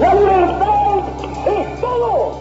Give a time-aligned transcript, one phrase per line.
[0.00, 0.98] La libertad
[1.46, 2.40] es todo.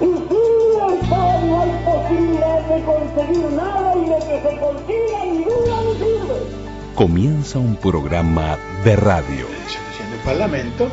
[0.00, 5.44] Y sin libertad no hay posibilidad de conseguir nada y de que se consiga ni
[5.44, 6.68] duda ni sirve.
[6.94, 9.46] Comienza un programa de radio.
[9.46, 10.88] En el Parlamento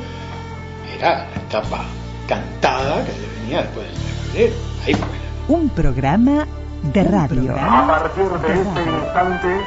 [0.97, 1.85] era la etapa
[2.27, 3.11] cantada que
[3.41, 4.55] venía después del febrero.
[4.85, 5.55] Ahí fue.
[5.55, 6.47] Un programa
[6.93, 7.55] de radio.
[7.59, 9.61] A partir de este instante,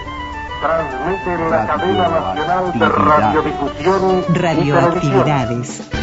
[0.61, 5.98] transmite la cadena nacional de radiodifusión y Radioactividades.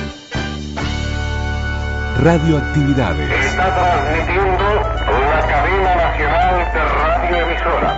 [2.21, 3.29] Radioactividades.
[3.29, 7.91] Está transmitiendo la cadena nacional de radioemisora.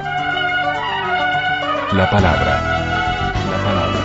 [1.93, 2.61] La palabra.
[3.51, 3.99] La palabra.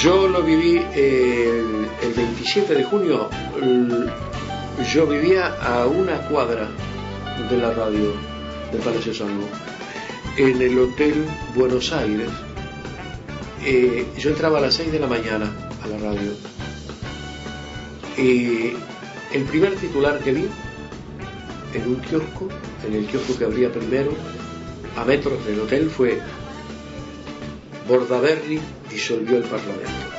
[0.00, 3.28] Yo lo viví el, el 27 de junio.
[4.92, 6.68] Yo vivía a una cuadra
[7.50, 8.12] de la radio
[8.70, 9.48] del Palacio Salvo,
[10.36, 12.28] en el Hotel Buenos Aires.
[13.64, 15.50] Eh, yo entraba a las 6 de la mañana
[15.82, 16.32] a la radio.
[18.16, 18.72] Y
[19.32, 20.46] el primer titular que vi
[21.74, 22.48] en un kiosco,
[22.86, 24.12] en el kiosco que abría primero,
[24.96, 26.20] a metros del hotel, fue
[27.88, 30.13] Bordaberry disolvió el Parlamento.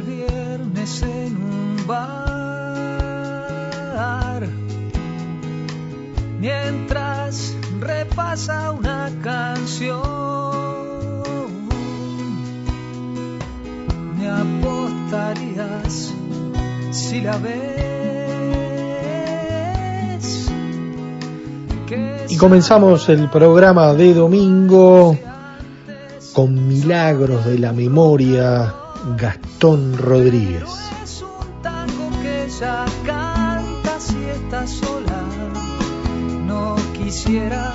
[0.00, 2.22] Viernes en un bar.
[6.40, 10.00] Mientras repasa una canción,
[14.16, 16.14] me apostarías
[16.90, 17.82] si la ves.
[22.30, 25.18] Y comenzamos el programa de domingo
[26.32, 30.62] con Milagros de la Memoria, Gastón Rodríguez.
[31.02, 32.46] Es un tango que
[33.04, 35.22] canta si está sola.
[36.46, 37.72] No quisiera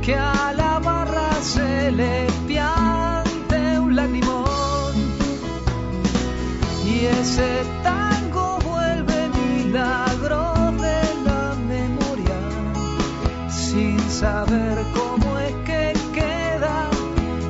[0.00, 4.94] que a la barra se le piante un lagrimón.
[6.86, 12.38] Y ese tango vuelve milagro de la memoria.
[13.50, 16.88] Sin saber cómo es que queda,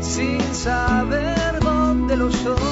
[0.00, 2.63] sin saber dónde lo son.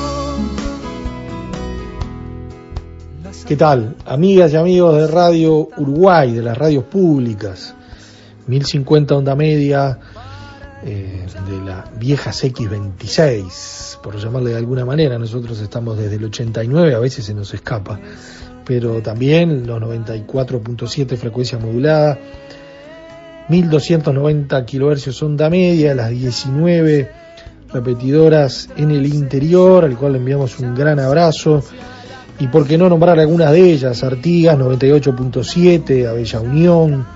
[3.46, 3.96] ¿Qué tal?
[4.06, 7.74] Amigas y amigos de Radio Uruguay, de las radios públicas,
[8.46, 9.98] 1050 onda media,
[10.84, 15.18] eh, de la vieja X26, por llamarle de alguna manera.
[15.18, 17.98] Nosotros estamos desde el 89, a veces se nos escapa,
[18.64, 22.18] pero también los 94.7 frecuencia modulada,
[23.48, 27.10] 1290 kilohercios onda media, las 19
[27.72, 31.62] repetidoras en el interior, al cual le enviamos un gran abrazo.
[32.42, 37.06] Y por qué no nombrar algunas de ellas, Artigas 98.7, Abella Unión,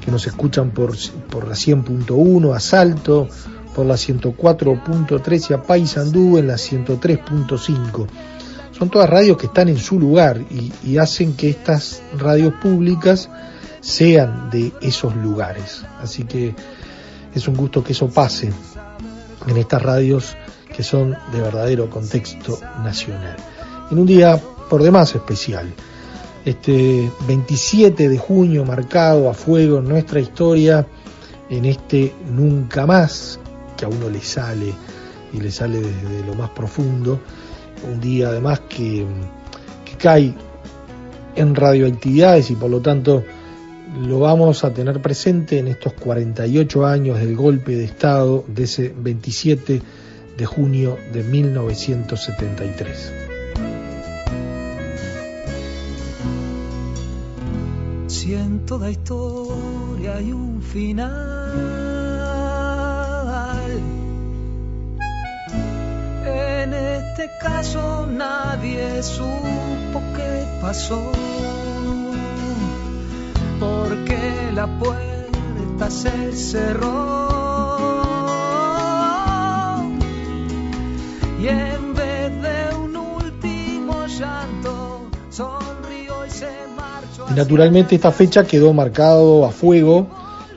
[0.00, 0.94] que nos escuchan por,
[1.28, 3.26] por la 100.1, Asalto,
[3.74, 8.06] por la 104.3 y a Paysandú en la 103.5.
[8.78, 10.40] Son todas radios que están en su lugar
[10.84, 13.28] y hacen que estas radios públicas
[13.80, 15.82] sean de esos lugares.
[16.00, 16.54] Así que
[17.34, 18.52] es un gusto que eso pase
[19.48, 20.36] en estas radios
[20.72, 23.34] que son de verdadero contexto nacional.
[23.90, 25.72] En un día por demás especial,
[26.44, 30.86] este 27 de junio marcado a fuego en nuestra historia,
[31.50, 33.38] en este nunca más
[33.76, 34.72] que a uno le sale
[35.32, 37.20] y le sale desde lo más profundo,
[37.90, 39.04] un día además que,
[39.84, 40.34] que cae
[41.34, 43.24] en radioactividades y por lo tanto
[44.00, 48.94] lo vamos a tener presente en estos 48 años del golpe de Estado de ese
[48.96, 49.82] 27
[50.36, 53.25] de junio de 1973.
[58.26, 61.00] Si en toda historia hay un final,
[66.24, 71.12] en este caso nadie supo qué pasó,
[73.60, 77.28] porque la puerta se cerró.
[81.40, 81.85] Y en
[87.36, 90.08] naturalmente esta fecha quedó marcado a fuego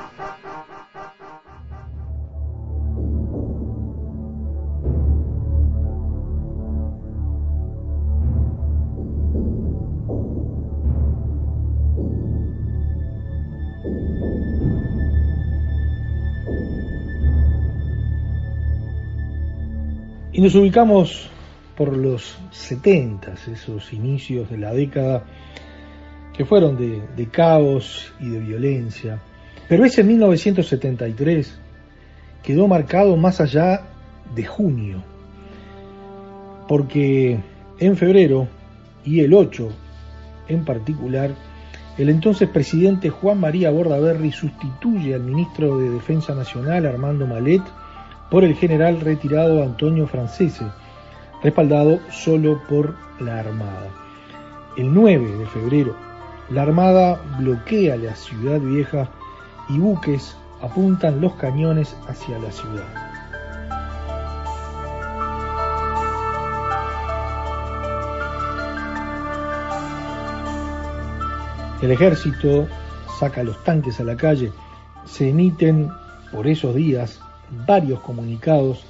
[20.40, 21.28] Y nos ubicamos
[21.76, 25.22] por los 70, esos inicios de la década
[26.32, 29.20] que fueron de, caos y de violencia.
[29.68, 31.60] Pero ese 1973
[32.42, 33.82] quedó marcado más allá
[34.34, 35.02] de junio,
[36.66, 37.38] porque
[37.78, 38.48] en febrero
[39.04, 39.68] y el 8
[40.48, 41.34] en particular,
[41.98, 47.60] el entonces presidente Juan María Bordaberry sustituye al ministro de Defensa Nacional Armando Malet
[48.30, 50.64] por el general retirado Antonio Francese,
[51.42, 53.88] respaldado solo por la Armada.
[54.76, 55.96] El 9 de febrero,
[56.48, 59.08] la Armada bloquea la ciudad vieja
[59.68, 63.10] y buques apuntan los cañones hacia la ciudad.
[71.82, 72.68] El ejército
[73.18, 74.52] saca los tanques a la calle,
[75.06, 75.90] se emiten
[76.30, 77.20] por esos días
[77.66, 78.84] varios comunicados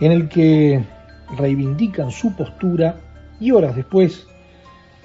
[0.00, 0.82] en el que
[1.36, 2.96] reivindican su postura
[3.40, 4.26] y horas después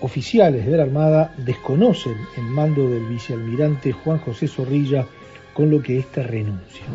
[0.01, 5.06] oficiales de la Armada desconocen el mando del vicealmirante Juan José Zorrilla
[5.53, 6.85] con lo que éste renuncia.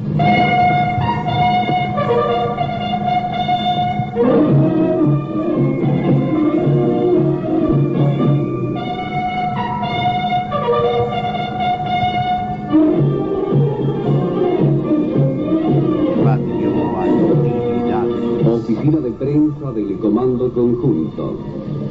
[19.25, 21.39] Del Comando Conjunto.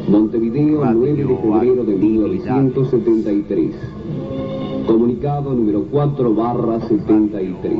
[0.10, 3.72] Montevideo, 9 de febrero de 1973.
[4.86, 7.74] Comunicado número 4 barra 73.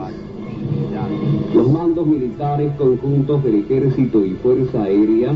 [1.54, 5.34] Los mandos militares conjuntos del Ejército y Fuerza Aérea,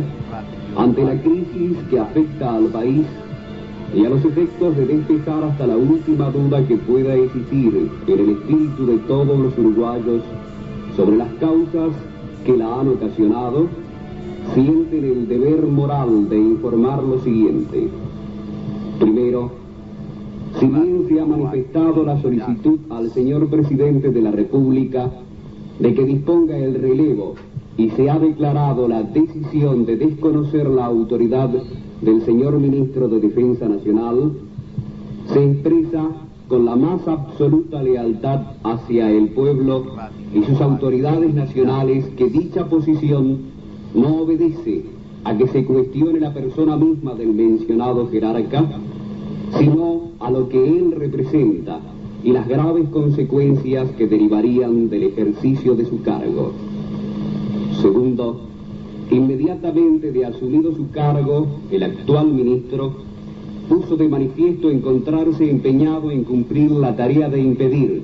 [0.77, 3.05] ante la crisis que afecta al país
[3.93, 8.29] y a los efectos de despejar hasta la última duda que pueda existir en el
[8.29, 10.21] espíritu de todos los uruguayos
[10.95, 11.91] sobre las causas
[12.45, 13.67] que la han ocasionado,
[14.53, 17.89] sienten el deber moral de informar lo siguiente.
[18.99, 19.51] Primero,
[20.59, 25.11] si bien se ha manifestado la solicitud al señor presidente de la República
[25.79, 27.35] de que disponga el relevo
[27.77, 31.49] y se ha declarado la decisión de desconocer la autoridad
[32.01, 34.31] del señor ministro de Defensa Nacional,
[35.33, 36.07] se expresa
[36.47, 39.85] con la más absoluta lealtad hacia el pueblo
[40.33, 43.54] y sus autoridades nacionales que dicha posición
[43.95, 44.83] no obedece
[45.23, 48.63] a que se cuestione la persona misma del mencionado jerarca,
[49.57, 51.79] sino a lo que él representa
[52.23, 56.51] y las graves consecuencias que derivarían del ejercicio de su cargo.
[57.81, 58.41] Segundo,
[59.11, 62.93] inmediatamente de asumido su cargo, el actual ministro
[63.69, 68.03] puso de manifiesto encontrarse empeñado en cumplir la tarea de impedir,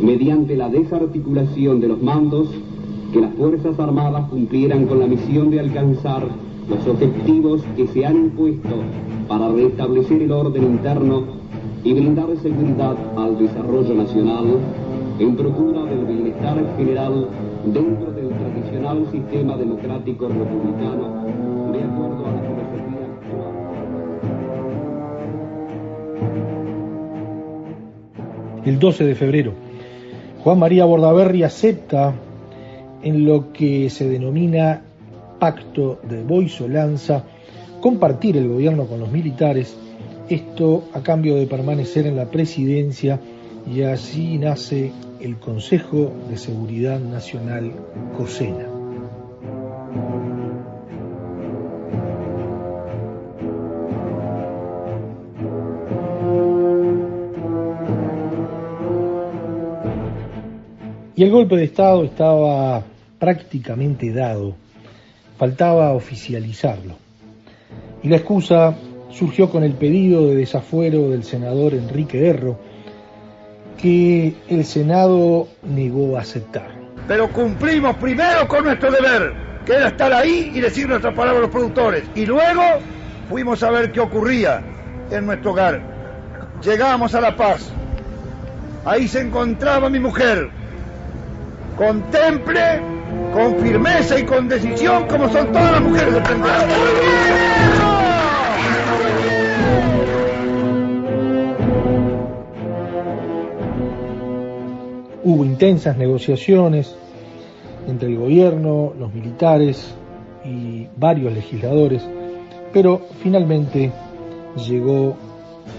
[0.00, 2.48] mediante la desarticulación de los mandos,
[3.12, 6.24] que las Fuerzas Armadas cumplieran con la misión de alcanzar
[6.68, 8.82] los objetivos que se han impuesto
[9.26, 11.24] para restablecer el orden interno
[11.84, 14.44] y brindar seguridad al desarrollo nacional
[15.18, 17.28] en procura del bienestar general
[17.64, 21.24] dentro del tradicional sistema democrático republicano
[21.72, 23.54] de acuerdo a la filosofía actual.
[28.64, 29.52] El 12 de febrero,
[30.44, 32.14] Juan María Bordaberry acepta
[33.02, 34.82] en lo que se denomina
[35.38, 37.24] pacto de Boisolanza
[37.80, 39.76] compartir el gobierno con los militares,
[40.28, 43.20] esto a cambio de permanecer en la presidencia
[43.72, 47.72] y así nace el Consejo de Seguridad Nacional
[48.16, 48.77] COSENA.
[61.18, 62.80] Y el golpe de Estado estaba
[63.18, 64.54] prácticamente dado,
[65.36, 66.94] faltaba oficializarlo.
[68.04, 68.76] Y la excusa
[69.10, 72.60] surgió con el pedido de desafuero del senador Enrique Erro,
[73.82, 76.70] que el Senado negó a aceptar.
[77.08, 79.32] Pero cumplimos primero con nuestro deber,
[79.66, 82.04] que era estar ahí y decir nuestra palabra a los productores.
[82.14, 82.62] Y luego
[83.28, 84.62] fuimos a ver qué ocurría
[85.10, 85.82] en nuestro hogar.
[86.62, 87.72] Llegamos a La Paz.
[88.84, 90.57] Ahí se encontraba mi mujer.
[91.78, 92.82] Contemple
[93.32, 96.20] con firmeza y con decisión como son todas las mujeres de
[105.22, 106.96] Hubo intensas negociaciones
[107.86, 109.94] entre el gobierno, los militares
[110.44, 112.02] y varios legisladores,
[112.72, 113.92] pero finalmente
[114.66, 115.16] llegó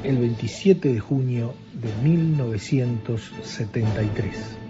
[0.03, 4.68] el 27 de junio de 1973.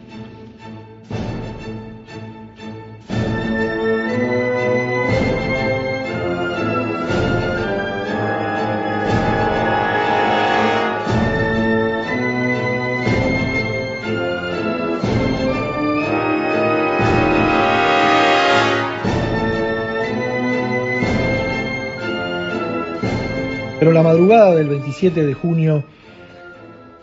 [24.29, 25.83] Madrugada del 27 de junio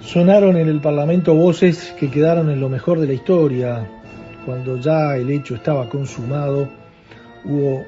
[0.00, 3.90] sonaron en el Parlamento voces que quedaron en lo mejor de la historia.
[4.44, 6.68] Cuando ya el hecho estaba consumado,
[7.44, 7.84] hubo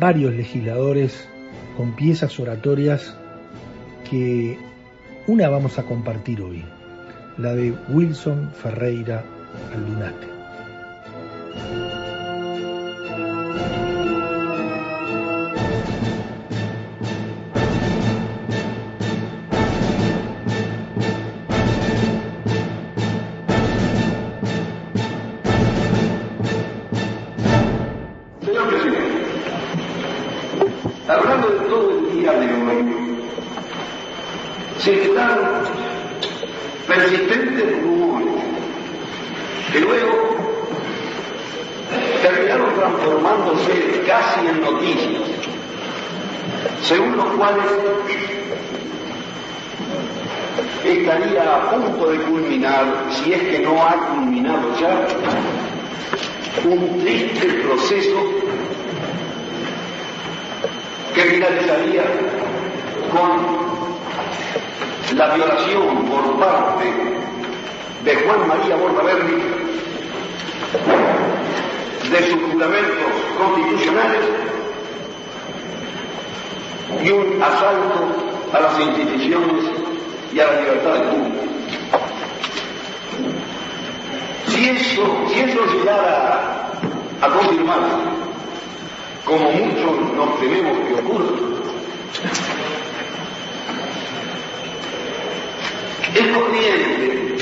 [0.00, 1.28] varios legisladores
[1.76, 3.16] con piezas oratorias
[4.10, 4.58] que
[5.28, 6.64] una vamos a compartir hoy,
[7.38, 9.22] la de Wilson Ferreira
[9.72, 10.26] Aldunate.
[36.86, 38.34] Persistentes rumores
[39.72, 40.36] que luego
[42.22, 45.22] terminaron transformándose casi en noticias,
[46.82, 47.66] según los cuales
[50.84, 55.06] estaría a punto de culminar, si es que no ha culminado ya,
[56.64, 58.16] un triste proceso
[61.14, 62.04] que finalizaría
[63.10, 63.75] con
[65.14, 66.84] la violación por parte
[68.04, 69.42] de Juan María Bordaberry
[72.10, 74.22] de sus fundamentos constitucionales
[77.04, 78.08] y un asalto
[78.52, 79.64] a las instituciones
[80.32, 81.44] y a la libertad del público.
[84.48, 86.70] Si eso, si eso llegara
[87.20, 87.96] a confirmarse,
[89.24, 91.56] como muchos nos tememos que ocurra,
[96.18, 97.36] es conveniente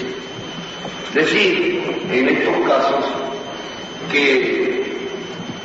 [1.14, 3.04] decir en estos casos
[4.10, 4.84] que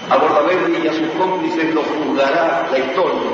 [0.10, 3.32] a Bordaberry y a sus cómplices los juzgará la historia.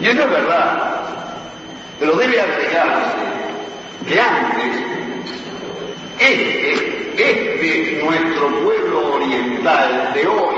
[0.00, 1.02] Y eso es verdad,
[1.98, 3.16] pero debe agregarse
[4.06, 4.82] que antes
[6.18, 10.54] este, este nuestro pueblo oriental de hoy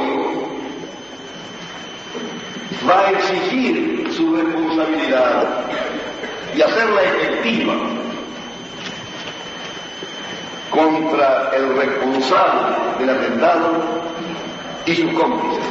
[2.88, 5.66] va a exigir su responsabilidad
[6.56, 7.74] y hacerla efectiva
[10.70, 13.72] contra el responsable del atentado
[14.86, 15.64] y sus cómplices.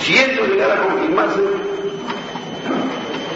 [0.00, 1.40] Si esto llegara a confirmarse,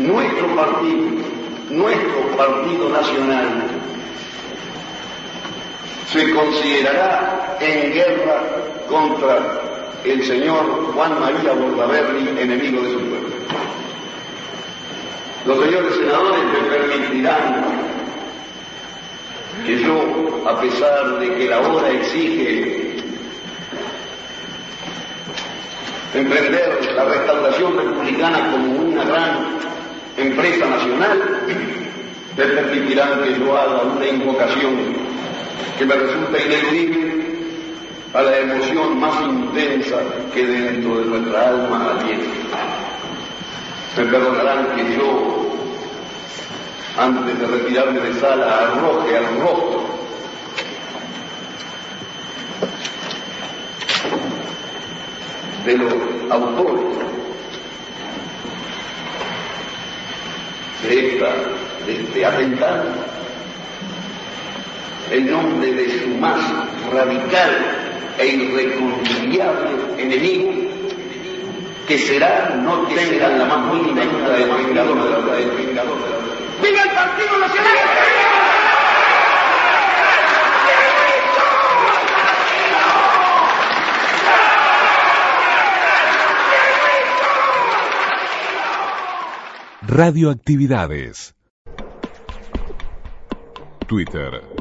[0.01, 1.25] nuestro partido
[1.71, 3.74] nuestro Partido Nacional
[6.13, 8.43] se considerará en guerra
[8.89, 9.61] contra
[10.05, 13.35] el señor Juan María Bordaberry, enemigo de su pueblo.
[15.47, 17.65] Los señores senadores me permitirán
[19.65, 22.97] que yo, a pesar de que la hora exige
[26.15, 29.59] emprender la restauración republicana como una gran
[30.17, 31.41] empresa nacional,
[32.37, 34.95] me permitirán que yo haga una invocación
[35.79, 37.25] que me resulta ineludible
[38.15, 39.97] a la emoción más intensa
[40.33, 42.25] que dentro de nuestra alma tiene.
[43.97, 45.51] Me perdonarán que yo,
[46.97, 49.85] antes de retirarme de sala, arroje al rostro
[55.65, 55.93] de los
[56.31, 56.99] autores
[60.83, 61.33] de, esta,
[61.87, 63.14] de este atentado
[65.11, 66.41] el nombre de su más
[66.93, 67.51] radical
[68.19, 70.53] e irreconciliable enemigo,
[71.87, 75.97] que será, no tengan la más mínima duda del vengador de la verdad del vengador
[75.99, 76.69] de.
[76.69, 77.75] ¡Viva el Partido Nacional!
[89.87, 91.35] Radioactividades.
[93.87, 94.54] Twitter.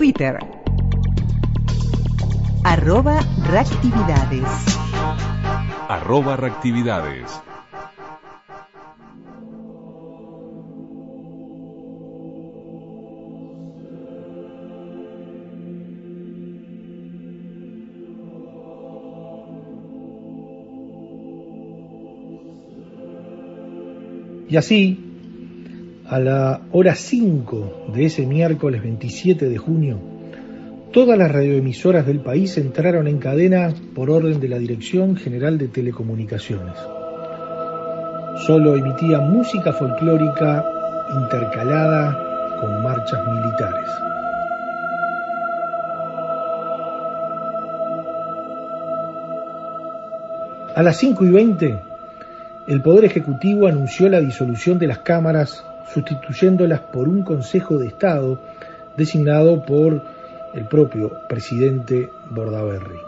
[0.00, 0.38] Twitter.
[2.64, 4.48] Arroba reactividades.
[5.90, 7.38] Arroba reactividades.
[24.48, 25.09] Y así,
[26.10, 30.00] a la hora 5 de ese miércoles 27 de junio,
[30.92, 35.68] todas las radioemisoras del país entraron en cadena por orden de la Dirección General de
[35.68, 36.74] Telecomunicaciones.
[38.44, 40.64] Solo emitía música folclórica
[41.14, 43.88] intercalada con marchas militares.
[50.74, 51.80] A las 5 y 20,
[52.66, 58.38] el Poder Ejecutivo anunció la disolución de las cámaras, sustituyéndolas por un Consejo de Estado
[58.96, 60.02] designado por
[60.54, 62.98] el propio presidente Bordaberry.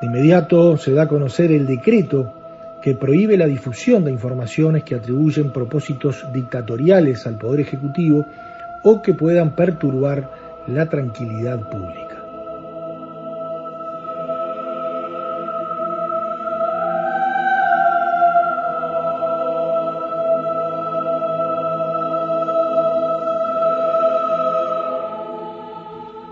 [0.00, 2.32] De inmediato se da a conocer el decreto
[2.82, 8.26] que prohíbe la difusión de informaciones que atribuyen propósitos dictatoriales al Poder Ejecutivo
[8.82, 10.30] o que puedan perturbar
[10.66, 12.03] la tranquilidad pública.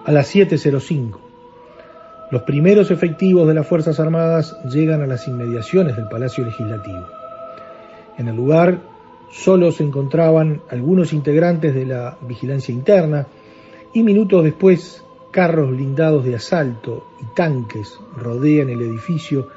[0.04, 1.18] A las 7.05.
[2.30, 7.06] Los primeros efectivos de las Fuerzas Armadas llegan a las inmediaciones del Palacio Legislativo.
[8.16, 8.80] En el lugar
[9.30, 13.26] solo se encontraban algunos integrantes de la vigilancia interna
[13.92, 19.48] y minutos después carros blindados de asalto y tanques rodean el edificio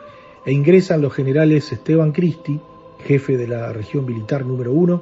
[0.46, 2.60] e ingresan los generales Esteban Cristi,
[3.00, 5.02] jefe de la región militar número uno,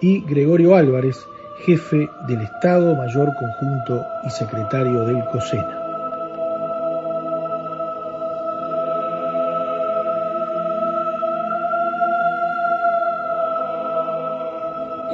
[0.00, 1.26] y Gregorio Álvarez,
[1.64, 5.76] jefe del Estado Mayor Conjunto y secretario del COSENA.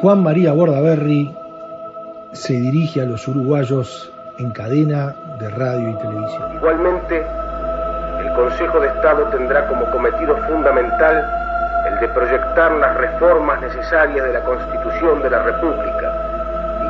[0.01, 1.35] Juan María Bordaberry
[2.33, 6.55] se dirige a los uruguayos en cadena de radio y televisión.
[6.55, 7.27] Igualmente,
[8.21, 11.27] el Consejo de Estado tendrá como cometido fundamental
[11.89, 16.26] el de proyectar las reformas necesarias de la Constitución de la República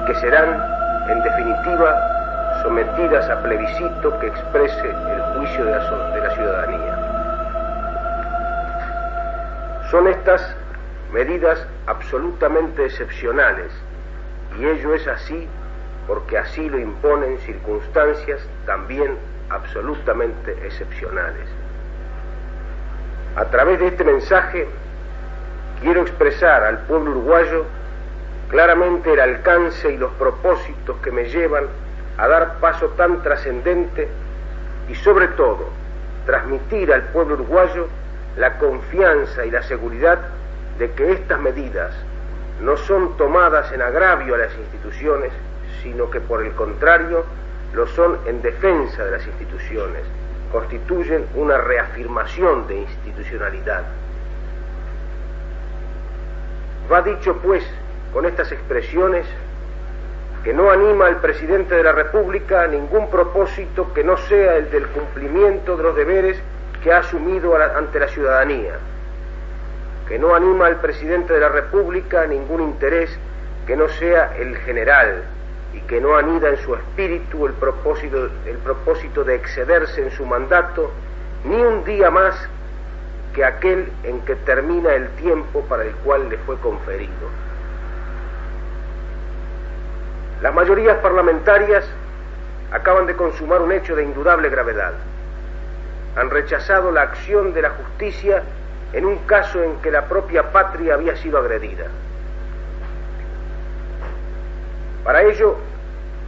[0.07, 0.63] que serán,
[1.09, 6.99] en definitiva, sometidas a plebiscito que exprese el juicio de la, ciudadanía.
[9.91, 10.55] Son estas
[11.13, 13.73] medidas absolutamente excepcionales
[14.59, 15.49] y ello es así
[16.07, 19.17] porque así lo imponen circunstancias también
[19.51, 21.49] absolutamente excepcionales.
[23.37, 24.69] A través de este mensaje
[25.81, 27.67] quiero expresar al pueblo uruguayo
[28.49, 31.65] claramente el alcance y los propósitos que me llevan
[32.17, 34.09] a dar paso tan trascendente
[34.89, 35.69] y sobre todo
[36.25, 37.89] transmitir al pueblo uruguayo
[38.37, 40.19] la confianza y la seguridad
[40.79, 41.95] de que estas medidas
[42.61, 45.33] no son tomadas en agravio a las instituciones,
[45.83, 47.25] sino que por el contrario
[47.75, 50.03] lo son en defensa de las instituciones,
[50.53, 53.83] constituyen una reafirmación de institucionalidad.
[56.91, 57.65] Va dicho pues
[58.13, 59.27] con estas expresiones
[60.47, 64.71] que no anima al presidente de la República a ningún propósito que no sea el
[64.71, 66.39] del cumplimiento de los deberes
[66.83, 68.75] que ha asumido ante la ciudadanía,
[70.07, 73.11] que no anima al presidente de la República a ningún interés
[73.67, 75.25] que no sea el general
[75.75, 80.25] y que no anida en su espíritu el propósito, el propósito de excederse en su
[80.25, 80.93] mandato
[81.45, 82.37] ni un día más
[83.35, 87.46] que aquel en que termina el tiempo para el cual le fue conferido.
[90.43, 91.85] Las mayorías parlamentarias
[92.71, 94.93] acaban de consumar un hecho de indudable gravedad.
[96.17, 98.43] Han rechazado la acción de la justicia
[98.93, 101.87] en un caso en que la propia patria había sido agredida.
[105.05, 105.57] Para ello,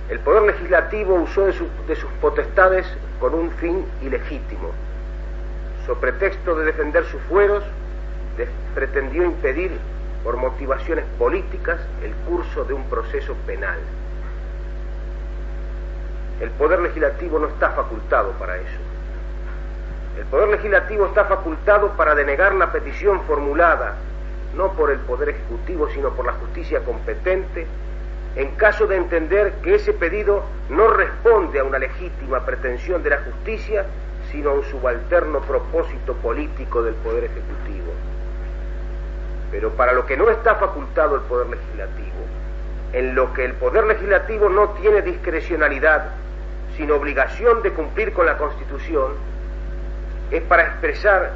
[0.09, 2.87] el Poder Legislativo usó de, sus potestades
[3.21, 4.71] con un fin ilegítimo.
[5.87, 7.65] Sobre pretexto de defender sus fueros,
[8.75, 9.73] pretendió impedir
[10.23, 13.79] por motivaciones políticas el curso de un proceso penal.
[16.41, 18.79] El Poder Legislativo no está facultado para eso.
[20.17, 23.95] El Poder Legislativo está facultado para denegar la petición formulada,
[24.57, 27.67] no por el Poder Ejecutivo, sino por la justicia competente,
[28.37, 33.19] en caso de entender que ese pedido no responde a una legítima pretensión de la
[33.19, 33.87] justicia,
[34.31, 37.93] sino a un subalterno propósito político del Poder Ejecutivo.
[39.51, 42.19] Pero para lo que no está facultado el Poder Legislativo,
[42.93, 46.11] en lo que el Poder Legislativo no tiene discrecionalidad,
[46.79, 49.13] sin obligación de cumplir con la Constitución,
[50.31, 51.33] es para expresar,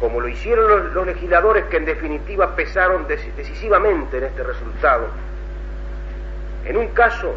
[0.00, 5.08] como lo hicieron los, legisladores que en definitiva pesaron decisivamente en este resultado,
[6.64, 7.34] en un caso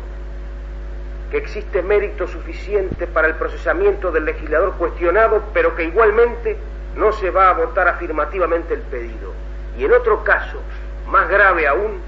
[1.32, 6.58] que existe mérito suficiente para el procesamiento del legislador cuestionado, pero que igualmente
[6.95, 9.34] no se va a votar afirmativamente el pedido.
[9.80, 10.60] Y en otro caso,
[11.08, 12.01] más grave aún,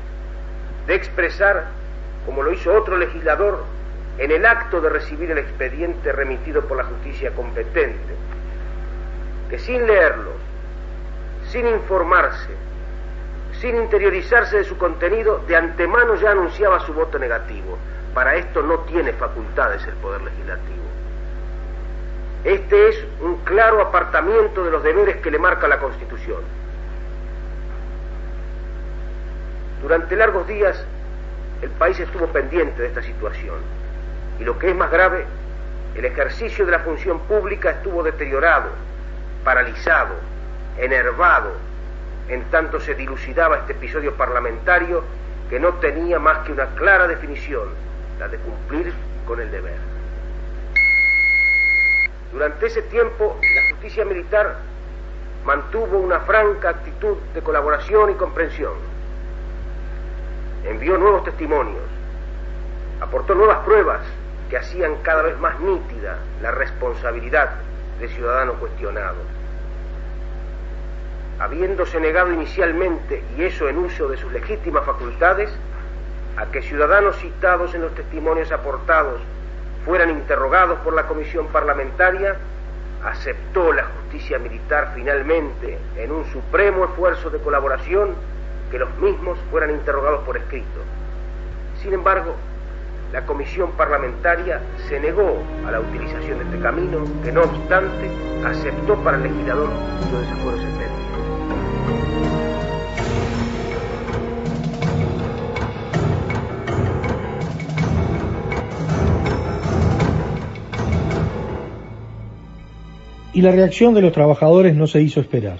[0.85, 1.67] de expresar,
[2.25, 3.63] como lo hizo otro legislador,
[4.17, 8.15] en el acto de recibir el expediente remitido por la justicia competente,
[9.49, 10.31] que sin leerlo,
[11.49, 12.51] sin informarse,
[13.59, 17.77] sin interiorizarse de su contenido, de antemano ya anunciaba su voto negativo.
[18.13, 20.83] Para esto no tiene facultades el Poder Legislativo.
[22.43, 26.41] Este es un claro apartamiento de los deberes que le marca la Constitución.
[29.81, 30.85] Durante largos días
[31.61, 33.82] el país estuvo pendiente de esta situación
[34.39, 35.25] y lo que es más grave,
[35.95, 38.69] el ejercicio de la función pública estuvo deteriorado,
[39.43, 40.15] paralizado,
[40.77, 41.51] enervado,
[42.29, 45.03] en tanto se dilucidaba este episodio parlamentario
[45.49, 47.69] que no tenía más que una clara definición,
[48.19, 48.93] la de cumplir
[49.27, 49.77] con el deber.
[52.31, 54.57] Durante ese tiempo, la justicia militar
[55.45, 58.93] mantuvo una franca actitud de colaboración y comprensión
[60.65, 61.83] envió nuevos testimonios,
[63.01, 64.01] aportó nuevas pruebas
[64.53, 67.53] que hacían cada vez más nítida la responsabilidad
[67.99, 69.15] de ciudadano cuestionado.
[71.39, 75.49] Habiéndose negado inicialmente, y eso en uso de sus legítimas facultades,
[76.37, 79.21] a que ciudadanos citados en los testimonios aportados
[79.85, 82.35] fueran interrogados por la comisión parlamentaria,
[83.03, 88.13] aceptó la justicia militar finalmente en un supremo esfuerzo de colaboración
[88.69, 90.79] que los mismos fueran interrogados por escrito.
[91.81, 92.35] Sin embargo,
[93.13, 98.09] la comisión parlamentaria se negó a la utilización de este camino, que no obstante
[98.43, 99.69] aceptó para el legislador
[100.11, 100.93] los desafueros extendidos.
[113.33, 115.59] Y la reacción de los trabajadores no se hizo esperar.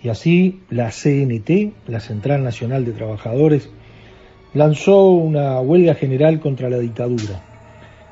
[0.00, 3.68] Y así la CNT, la Central Nacional de Trabajadores,
[4.54, 7.42] lanzó una huelga general contra la dictadura,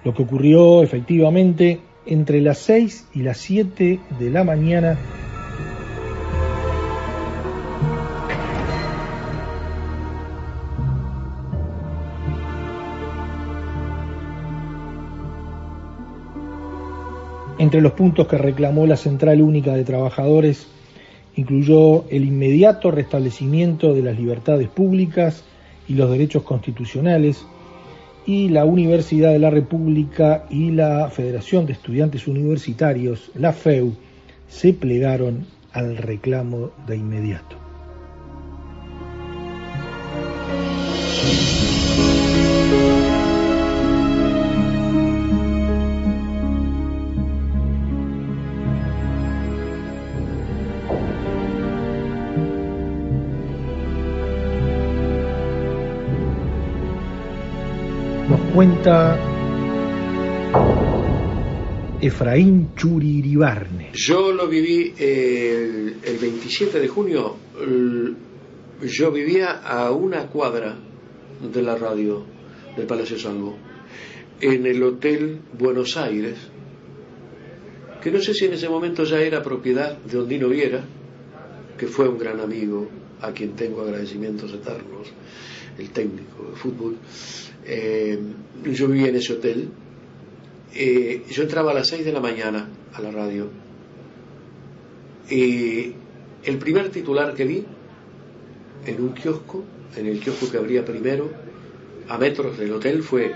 [0.04, 4.98] lo que ocurrió efectivamente entre las 6 y las 7 de la mañana.
[17.58, 20.66] Entre los puntos que reclamó la Central Única de Trabajadores
[21.36, 25.44] incluyó el inmediato restablecimiento de las libertades públicas
[25.90, 27.44] y los derechos constitucionales,
[28.24, 33.92] y la Universidad de la República y la Federación de Estudiantes Universitarios, la FEU,
[34.48, 37.69] se plegaron al reclamo de inmediato.
[58.50, 59.18] Cuenta
[62.00, 63.90] Efraín Churiribarne.
[63.94, 67.36] Yo lo viví el, el 27 de junio,
[68.82, 70.76] yo vivía a una cuadra
[71.40, 72.24] de la radio
[72.76, 73.56] del Palacio Salvo,
[74.40, 76.36] en el Hotel Buenos Aires,
[78.02, 80.84] que no sé si en ese momento ya era propiedad de Ondino Viera,
[81.76, 82.88] que fue un gran amigo,
[83.20, 85.08] a quien tengo agradecimientos eternos,
[85.78, 86.96] el técnico de fútbol.
[87.66, 88.18] Eh,
[88.64, 89.68] yo vivía en ese hotel.
[90.74, 93.48] Eh, yo entraba a las 6 de la mañana a la radio.
[95.28, 95.92] Y
[96.44, 97.64] el primer titular que vi
[98.86, 99.64] en un kiosco,
[99.96, 101.30] en el kiosco que abría primero,
[102.08, 103.32] a metros del hotel, fue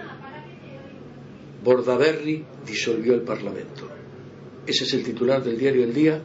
[1.62, 3.88] Bordaberry disolvió el Parlamento.
[4.66, 6.22] Ese es el titular del diario El Día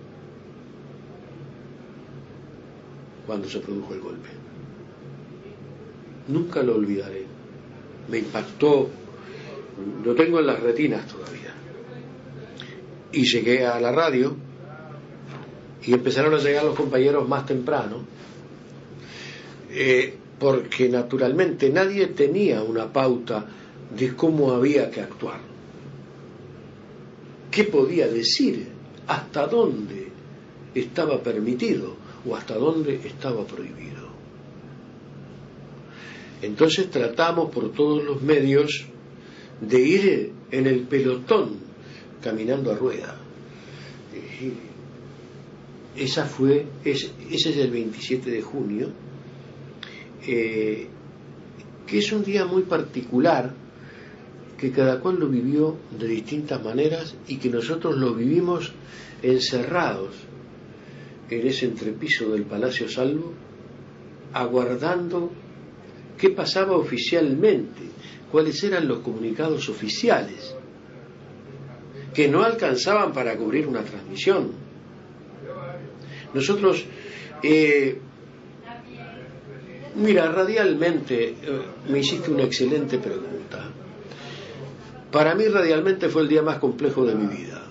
[3.25, 4.29] cuando se produjo el golpe.
[6.27, 7.28] Nunca lo olvidaré.
[8.09, 8.89] Me impactó,
[10.03, 11.53] lo tengo en las retinas todavía.
[13.11, 14.35] Y llegué a la radio
[15.85, 18.03] y empezaron a llegar los compañeros más temprano,
[19.71, 23.45] eh, porque naturalmente nadie tenía una pauta
[23.95, 25.39] de cómo había que actuar.
[27.51, 28.67] ¿Qué podía decir?
[29.07, 30.07] ¿Hasta dónde
[30.75, 31.95] estaba permitido
[32.27, 34.08] o hasta dónde estaba prohibido?
[36.41, 38.85] Entonces tratamos por todos los medios
[39.61, 41.57] de ir en el pelotón
[42.21, 43.15] caminando a rueda.
[44.41, 44.69] Y
[46.01, 48.89] Esa fue, es- ese es el 27 de junio,
[50.25, 50.87] eh,
[51.85, 53.53] que es un día muy particular,
[54.57, 58.71] que cada cual lo vivió de distintas maneras y que nosotros lo vivimos
[59.23, 60.15] encerrados
[61.29, 63.33] en ese entrepiso del Palacio Salvo,
[64.33, 65.31] aguardando
[66.19, 67.81] qué pasaba oficialmente,
[68.31, 70.53] cuáles eran los comunicados oficiales,
[72.13, 74.51] que no alcanzaban para cubrir una transmisión.
[76.33, 76.85] Nosotros,
[77.41, 77.97] eh,
[79.95, 81.35] mira, radialmente, eh,
[81.89, 83.69] me hiciste una excelente pregunta.
[85.11, 87.63] Para mí radialmente fue el día más complejo de mi vida,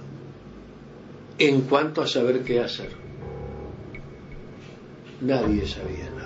[1.38, 2.90] en cuanto a saber qué hacer.
[5.20, 6.17] Nadie sabía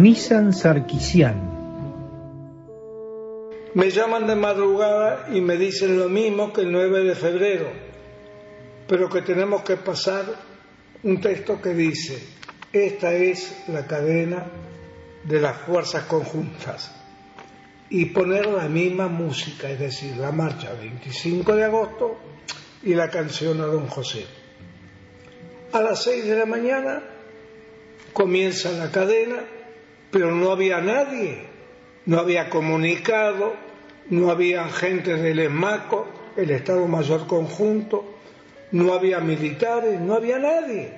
[0.00, 1.38] Nissan Sarkisian.
[3.74, 7.70] Me llaman de madrugada y me dicen lo mismo que el 9 de febrero,
[8.88, 10.24] pero que tenemos que pasar
[11.02, 12.18] un texto que dice,
[12.72, 14.46] esta es la cadena
[15.24, 16.90] de las fuerzas conjuntas,
[17.90, 22.16] y poner la misma música, es decir, la marcha 25 de agosto
[22.82, 24.24] y la canción a don José.
[25.72, 27.02] A las 6 de la mañana
[28.14, 29.44] comienza la cadena,
[30.10, 31.44] pero no había nadie,
[32.06, 33.54] no había comunicado,
[34.08, 38.16] no había gente del ESMACO, el Estado Mayor Conjunto,
[38.72, 40.92] no había militares, no había nadie.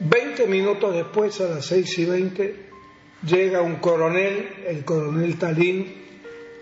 [0.00, 2.66] Veinte minutos después, a las seis y veinte,
[3.26, 6.04] llega un coronel, el coronel Talín,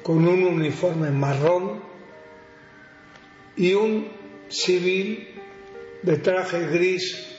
[0.02, 1.80] con un uniforme marrón
[3.56, 4.08] y un
[4.48, 5.28] civil
[6.02, 7.32] de traje gris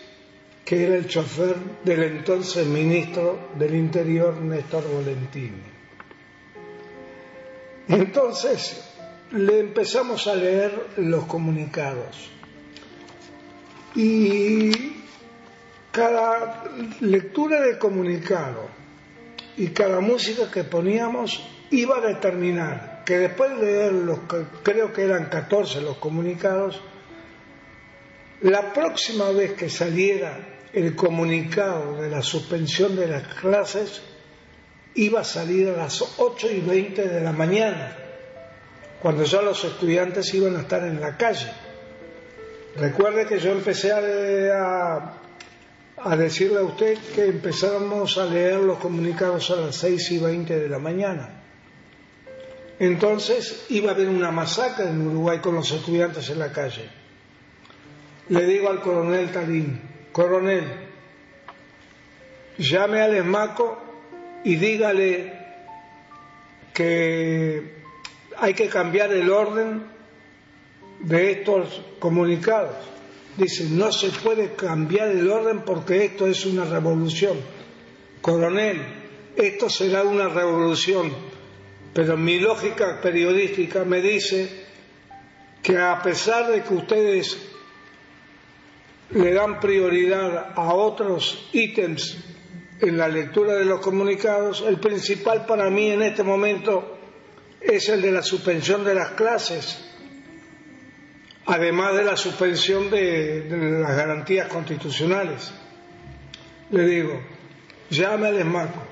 [0.65, 5.73] que era el chofer del entonces ministro del Interior, Néstor Volentini.
[7.87, 8.89] Entonces
[9.31, 12.29] le empezamos a leer los comunicados
[13.95, 14.71] y
[15.91, 16.63] cada
[17.01, 18.67] lectura de comunicado
[19.57, 24.19] y cada música que poníamos iba a determinar que después de leer los,
[24.63, 26.81] creo que eran 14 los comunicados,
[28.41, 34.01] la próxima vez que saliera el comunicado de la suspensión de las clases
[34.95, 37.95] iba a salir a las 8 y 20 de la mañana,
[39.01, 41.51] cuando ya los estudiantes iban a estar en la calle.
[42.75, 45.13] Recuerde que yo empecé a,
[45.97, 50.59] a- decirle a usted que empezáramos a leer los comunicados a las 6 y 20
[50.59, 51.41] de la mañana.
[52.79, 56.89] Entonces iba a haber una masacre en Uruguay con los estudiantes en la calle.
[58.29, 59.79] Le digo al coronel Talín,
[60.13, 60.63] coronel,
[62.57, 63.81] llame al ESMACO
[64.45, 65.33] y dígale
[66.73, 67.83] que
[68.37, 69.83] hay que cambiar el orden
[70.99, 72.75] de estos comunicados.
[73.37, 77.37] Dice, no se puede cambiar el orden porque esto es una revolución.
[78.21, 78.81] Coronel,
[79.35, 81.11] esto será una revolución,
[81.93, 84.63] pero mi lógica periodística me dice
[85.63, 87.52] que a pesar de que ustedes
[89.11, 92.17] le dan prioridad a otros ítems
[92.79, 96.97] en la lectura de los comunicados, el principal para mí en este momento
[97.61, 99.79] es el de la suspensión de las clases,
[101.45, 103.47] además de la suspensión de,
[103.81, 105.53] las garantías constitucionales.
[106.71, 107.21] Le digo,
[107.89, 108.83] llame al esmaco.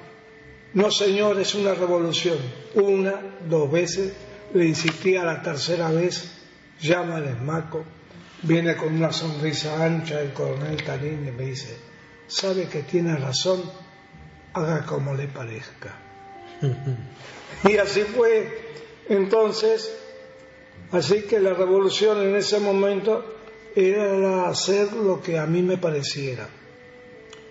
[0.74, 2.38] No, señor, es una revolución.
[2.76, 3.19] Una,
[3.50, 4.13] dos veces,
[4.54, 6.32] le insistí a la tercera vez,
[6.80, 7.84] llama al esmaco.
[8.43, 11.77] Viene con una sonrisa ancha el coronel Tarín y me dice,
[12.27, 13.62] sabe que tiene razón,
[14.54, 15.95] haga como le parezca.
[17.69, 18.71] y así fue.
[19.10, 19.95] Entonces,
[20.91, 23.36] así que la revolución en ese momento
[23.75, 26.47] era hacer lo que a mí me pareciera.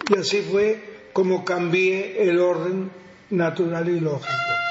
[0.09, 2.91] Y así fue como cambié el orden
[3.31, 4.70] natural y lógico.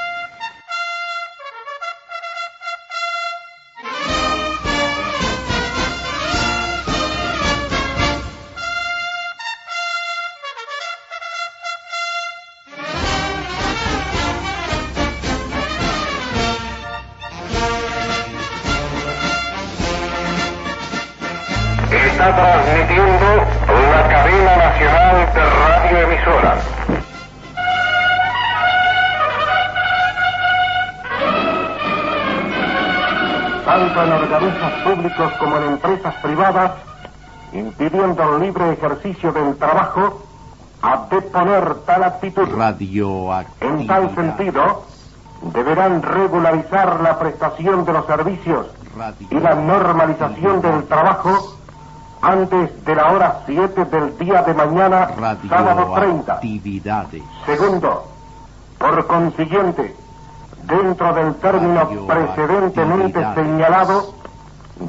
[37.53, 40.21] Impidiendo el libre ejercicio del trabajo,
[40.81, 42.47] a deponer tal actitud.
[43.59, 44.85] En tal sentido,
[45.41, 48.67] deberán regularizar la prestación de los servicios
[49.29, 51.55] y la normalización del trabajo
[52.21, 55.09] antes de la hora 7 del día de mañana,
[55.47, 56.39] sábado 30.
[57.45, 58.07] Segundo,
[58.77, 59.95] por consiguiente,
[60.63, 64.13] dentro del término precedentemente señalado,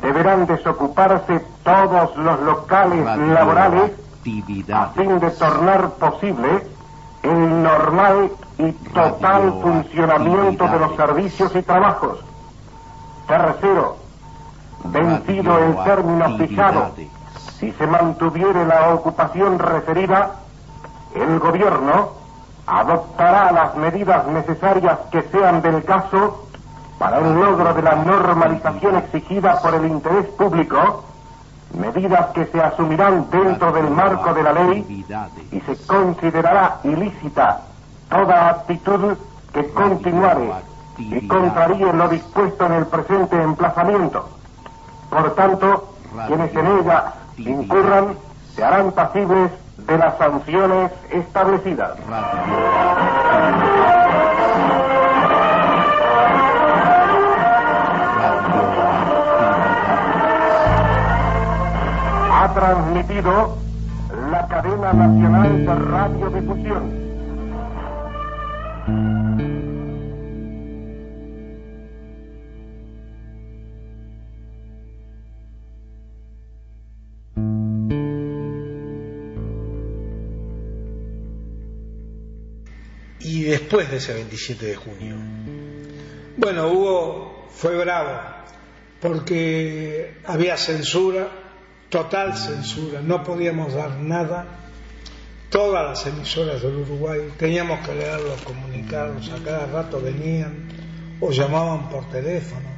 [0.03, 3.93] deberán desocuparse todos los locales laborales
[4.73, 6.67] a fin de tornar posible
[7.23, 12.19] el normal y total funcionamiento de los servicios y trabajos.
[13.27, 13.97] Tercero,
[14.85, 16.91] vencido el término fijado,
[17.59, 20.33] si se mantuviere la ocupación referida,
[21.15, 22.11] el gobierno
[22.67, 26.47] adoptará las medidas necesarias que sean del caso
[26.99, 31.05] para el logro de la normalización exigida por el interés público,
[31.75, 35.07] medidas que se asumirán dentro del marco de la ley
[35.53, 37.61] y se considerará ilícita
[38.09, 39.17] toda actitud
[39.53, 40.51] que continuare
[40.99, 44.29] y contraríe lo dispuesto en el presente emplazamiento.
[45.09, 45.95] Por tanto,
[46.27, 48.17] quienes en ella incurran
[48.55, 51.93] se harán pasibles de las sanciones establecidas.
[62.61, 63.57] Transmitido
[64.31, 67.01] la cadena nacional de radiodifusión.
[83.21, 85.17] Y después de ese 27 de junio.
[86.37, 88.21] Bueno, Hugo fue bravo
[89.01, 91.40] porque había censura
[91.91, 94.47] total censura, no podíamos dar nada.
[95.51, 100.69] Todas las emisoras del Uruguay teníamos que leer los comunicados, a cada rato venían
[101.21, 102.71] o llamaban por teléfono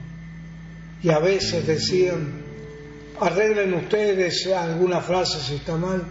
[1.03, 2.43] y a veces decían,
[3.21, 6.05] arreglen ustedes alguna frase si está mal,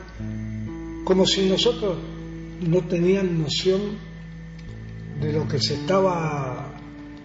[1.06, 1.98] como si nosotros
[2.62, 3.98] no tenían noción
[5.20, 6.74] de lo que se estaba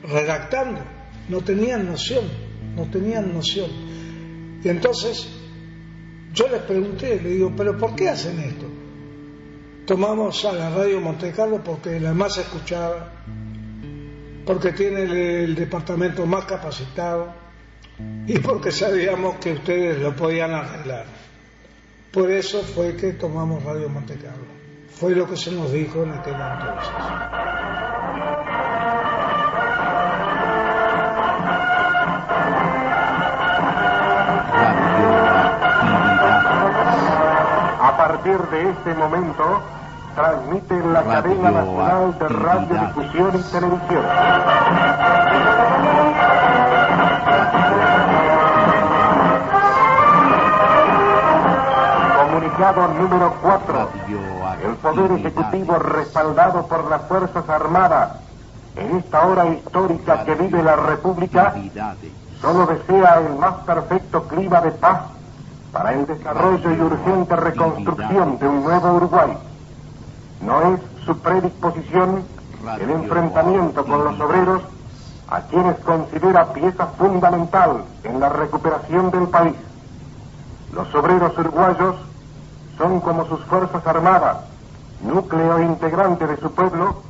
[0.05, 0.81] redactando,
[1.29, 2.25] no tenían noción,
[2.77, 3.71] no tenían noción.
[4.63, 5.27] Y entonces
[6.37, 8.67] yo les pregunté, le digo, pero ¿por qué hacen esto?
[9.87, 13.11] Tomamos a la radio Monte Carlo porque la más escuchada,
[14.45, 17.33] porque tiene el, departamento más capacitado
[18.27, 21.07] y porque sabíamos que ustedes lo podían arreglar.
[22.13, 24.45] Por eso fue que tomamos Radio Monte Carlo.
[24.91, 26.93] Fue lo que se nos dijo en aquel entonces.
[38.07, 39.43] Partir de este momento,
[40.15, 44.05] transmite la cadena nacional de radiodifusión y televisión.
[52.17, 53.89] Comunicado número 4.
[54.63, 58.13] El Poder Ejecutivo respaldado por las Fuerzas Armadas
[58.77, 61.55] en esta hora histórica que vive la República,
[62.41, 65.16] solo desea el más perfecto clima de paz
[65.77, 69.37] para el desarrollo y urgente reconstrucción de un nuevo Uruguay.
[70.41, 72.25] No es su predisposición
[72.81, 74.63] el enfrentamiento con los obreros
[75.29, 79.55] a quienes considera pieza fundamental en la recuperación del país.
[80.73, 81.97] Los obreros uruguayos
[82.79, 84.39] son como sus fuerzas armadas,
[85.03, 87.03] núcleo integrante de su pueblo,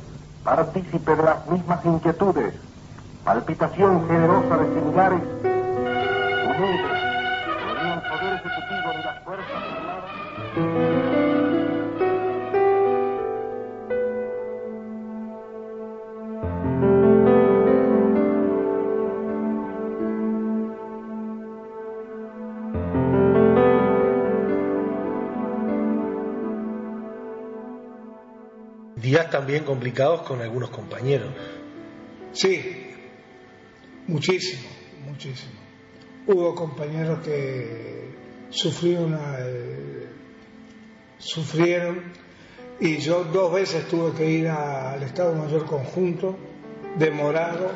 [0.43, 2.53] partícipe de las mismas inquietudes,
[3.23, 5.21] palpitación generosa de similares,
[29.07, 31.29] días también complicados con algunos compañeros.
[32.33, 32.91] Sí,
[34.07, 34.67] muchísimo,
[35.05, 35.53] muchísimo.
[36.27, 38.09] Hubo compañeros que
[38.49, 39.66] sufrieron, eh,
[41.17, 42.13] sufrieron
[42.79, 46.37] y yo dos veces tuve que ir al Estado Mayor Conjunto,
[46.97, 47.71] demorado,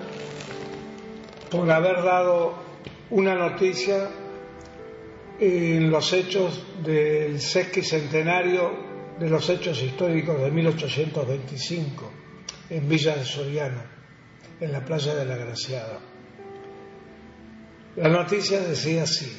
[1.49, 2.53] por haber dado
[3.09, 4.09] una noticia
[5.39, 12.11] en los hechos del sesquicentenario de los hechos históricos de 1825
[12.69, 13.81] en Villa de Soriano,
[14.59, 15.99] en la playa de la Graciada.
[17.95, 19.29] La noticia decía así,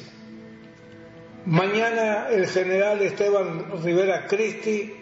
[1.45, 4.95] mañana el general Esteban Rivera Cristi,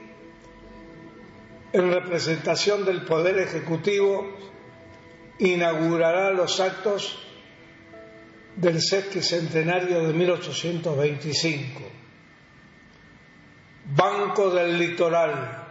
[1.74, 4.28] en representación del Poder Ejecutivo,
[5.40, 7.18] inaugurará los actos
[8.56, 11.82] del sesquicentenario de 1825
[13.96, 15.66] Banco del Litoral,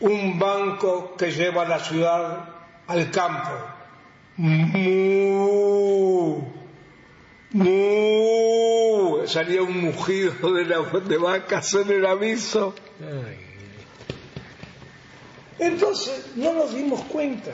[0.00, 2.48] un banco que lleva la ciudad
[2.86, 3.50] al campo.
[9.34, 12.72] Salía un mugido de, la, de vacas en el aviso.
[15.58, 17.52] Entonces no nos dimos cuenta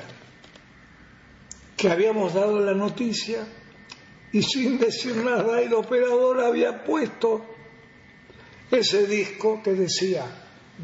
[1.79, 3.47] que habíamos dado la noticia
[4.31, 7.47] y sin decir nada el operador había puesto
[8.71, 10.27] ese disco que decía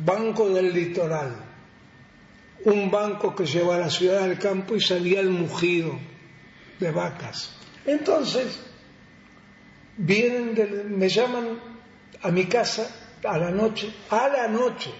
[0.03, 1.37] Banco del Litoral,
[2.65, 5.99] un banco que lleva a la ciudad al campo y salía el mugido
[6.81, 7.51] de vacas.
[7.85, 8.61] Entonces,
[9.97, 11.61] vienen, me llaman
[12.23, 12.89] a mi casa
[13.25, 14.91] a la noche, a la noche.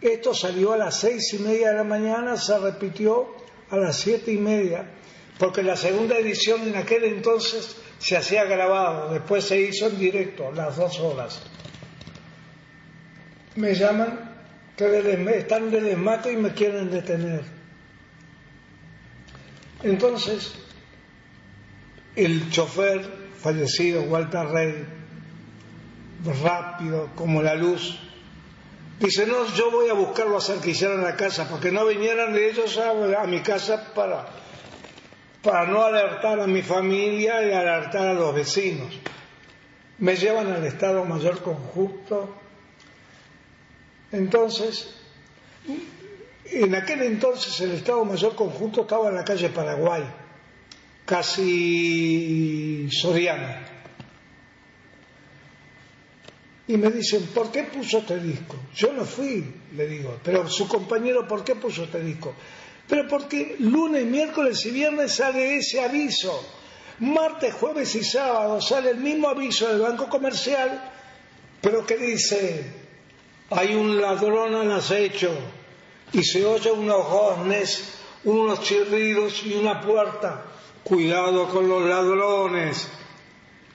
[0.00, 3.34] Esto salió a las seis y media de la mañana, se repitió
[3.70, 4.88] a las siete y media,
[5.38, 10.52] porque la segunda edición en aquel entonces se hacía grabado, después se hizo en directo,
[10.52, 11.42] las dos horas
[13.56, 14.34] me llaman
[14.76, 17.42] que están de desmato y me quieren detener.
[19.82, 20.54] Entonces,
[22.14, 24.86] el chofer fallecido, Walter Rey,
[26.42, 27.98] rápido como la luz,
[28.98, 32.32] dice, no, yo voy a buscarlo a hacer que hicieran la casa, porque no vinieran
[32.32, 34.26] de ellos a, a mi casa para,
[35.42, 38.98] para no alertar a mi familia y alertar a los vecinos.
[39.98, 42.34] Me llevan al Estado Mayor Conjunto.
[44.12, 44.94] Entonces,
[46.44, 50.04] en aquel entonces el Estado Mayor Conjunto estaba en la calle Paraguay,
[51.06, 53.62] casi Soriana.
[56.68, 58.56] Y me dicen, ¿por qué puso este disco?
[58.74, 62.34] Yo no fui, le digo, pero su compañero, ¿por qué puso este disco?
[62.88, 66.44] Pero porque lunes, miércoles y viernes sale ese aviso.
[66.98, 70.90] Martes, jueves y sábado sale el mismo aviso del Banco Comercial,
[71.60, 72.64] pero que dice,
[73.50, 75.30] hay un ladrón al acecho
[76.12, 80.44] y se oye unos goznes, unos chirridos y una puerta.
[80.86, 82.88] Cuidado con los ladrones.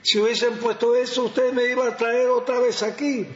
[0.00, 3.26] Si hubiesen puesto eso, usted me iba a traer otra vez aquí.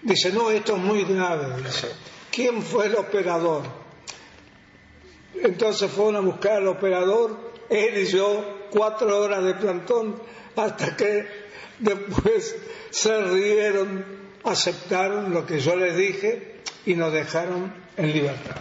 [0.00, 1.62] Dice, no, esto es muy grave.
[1.62, 1.88] Dice,
[2.30, 3.62] ¿quién fue el operador?
[5.34, 10.22] Entonces fueron a buscar al operador, él y yo, cuatro horas de plantón,
[10.56, 11.26] hasta que
[11.80, 12.56] después
[12.90, 18.56] se rieron aceptaron lo que yo les dije y nos dejaron en libertad.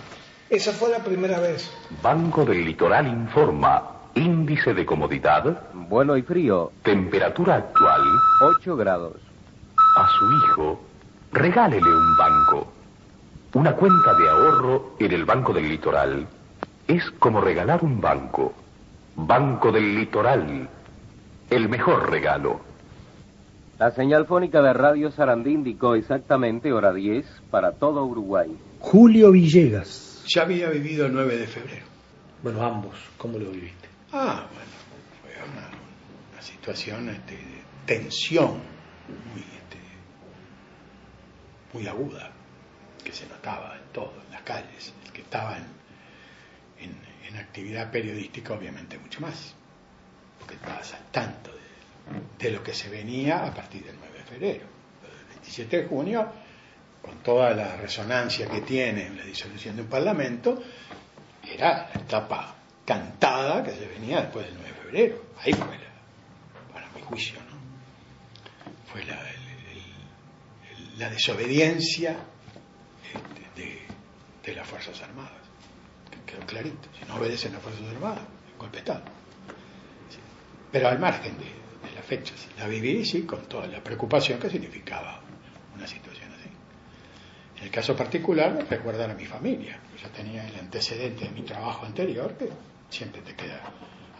[0.49, 1.71] Esa fue la primera vez.
[2.01, 3.92] Banco del Litoral informa.
[4.15, 5.69] Índice de comodidad.
[5.73, 6.71] Bueno y frío.
[6.83, 8.01] Temperatura actual.
[8.41, 9.15] 8 grados.
[9.95, 10.81] A su hijo,
[11.31, 12.71] regálele un banco.
[13.53, 16.27] Una cuenta de ahorro en el Banco del Litoral
[16.87, 18.53] es como regalar un banco.
[19.15, 20.67] Banco del Litoral.
[21.49, 22.59] El mejor regalo.
[23.79, 28.55] La señal fónica de Radio Sarandí indicó exactamente hora 10 para todo Uruguay.
[28.79, 30.23] Julio Villegas.
[30.27, 31.85] Ya había vivido el 9 de febrero.
[32.43, 33.82] Bueno, ambos, ¿cómo lo viviste?
[34.15, 34.71] Ah, bueno,
[35.23, 35.69] fue una,
[36.31, 38.51] una situación este, de tensión
[39.31, 39.79] muy, este,
[41.73, 42.31] muy aguda,
[43.03, 44.93] que se notaba en todo, en las calles.
[45.03, 45.65] El que estaba en,
[47.27, 49.55] en, actividad periodística, obviamente, mucho más,
[50.37, 54.23] porque estabas al tanto de, de lo que se venía a partir del 9 de
[54.23, 54.65] febrero.
[55.21, 56.31] El 27 de junio,
[57.01, 60.61] con toda la resonancia que tiene la disolución de un parlamento,
[61.43, 62.55] era la etapa
[62.85, 65.23] cantada que se venía después del 9 de febrero.
[65.41, 68.91] Ahí fue la, para mi juicio, ¿no?
[68.91, 72.17] Fue la, el- la desobediencia
[73.13, 73.81] este, de,
[74.45, 75.31] de las Fuerzas Armadas.
[76.11, 76.89] Que quedó clarito.
[76.99, 78.21] Si no obedecen las Fuerzas Armadas,
[78.51, 79.03] el golpe de Estado.
[80.09, 80.19] Sí.
[80.71, 84.49] Pero al margen de, de las fechas, la viví, sí, con toda la preocupación que
[84.49, 85.21] significaba
[85.75, 86.49] una situación así.
[87.57, 89.79] En el caso particular, me recuerdan a mi familia.
[90.01, 92.49] Yo tenía el antecedente de mi trabajo anterior, que
[92.89, 93.61] siempre te queda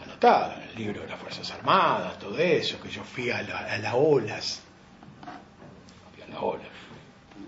[0.02, 3.58] anotado en el libro de las Fuerzas Armadas, todo eso, que yo fui a la,
[3.58, 4.60] a la OLAS.
[6.14, 6.68] Fui a la OLAS.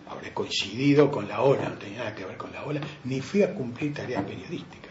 [0.09, 3.43] Habré coincidido con la OLA, no tenía nada que ver con la OLA, ni fui
[3.43, 4.87] a cumplir tareas periodísticas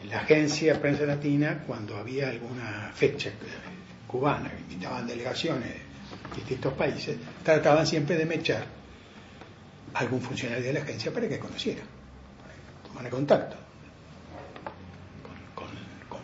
[0.00, 3.32] en la agencia Prensa Latina, cuando había alguna fecha
[4.06, 8.64] cubana, invitaban delegaciones de distintos países, trataban siempre de mechar
[9.94, 11.82] a algún funcionario de la agencia para que conociera,
[12.40, 13.67] para que tomara contacto con, con- con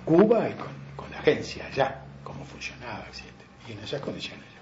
[0.05, 3.25] Cuba y con, con la agencia allá, cómo funcionaba, etc.
[3.69, 4.55] Y en esas condiciones.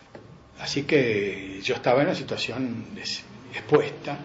[0.58, 2.86] Así que yo estaba en una situación
[3.52, 4.16] expuesta,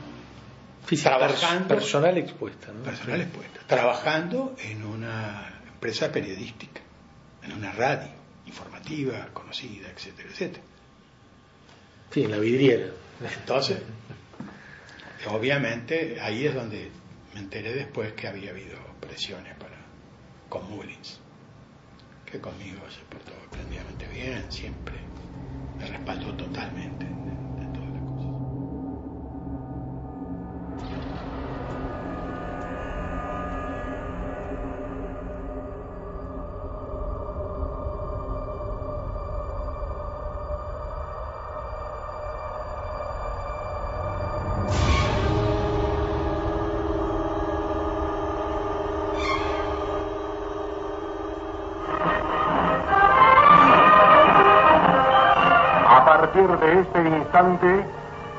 [0.85, 2.71] Física, trabajando, personal expuesta.
[2.71, 2.83] ¿no?
[2.83, 6.79] personal expuesta, trabajando en una empresa periodística,
[7.43, 8.09] en una radio
[8.45, 10.63] informativa, conocida, etcétera, etcétera.
[12.11, 12.87] Sí, en la vidriera.
[13.39, 13.79] Entonces,
[15.27, 16.89] obviamente ahí es donde
[17.33, 19.56] me enteré después que había habido presiones
[20.49, 21.19] con Mullins,
[22.25, 24.95] que conmigo se portó plenamente bien, siempre
[25.79, 27.05] me respaldó totalmente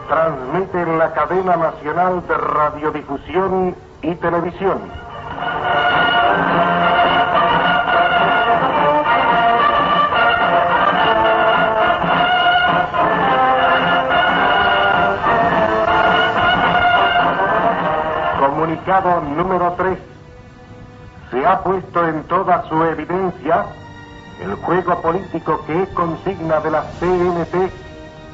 [0.09, 4.81] transmite la cadena nacional de radiodifusión y televisión.
[18.41, 19.99] Comunicado número 3.
[21.31, 23.67] Se ha puesto en toda su evidencia
[24.41, 27.88] el juego político que es consigna de la CNT